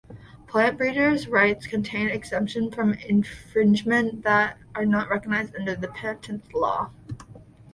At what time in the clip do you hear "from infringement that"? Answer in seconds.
2.73-4.57